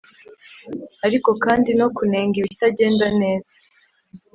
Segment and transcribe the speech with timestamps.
[1.05, 3.53] ariko kandi no kunenga ibitagenda neza